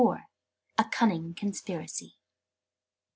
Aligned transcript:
A 0.79 0.83
CUNNING 0.85 1.35
CONSPIRACY. 1.35 2.15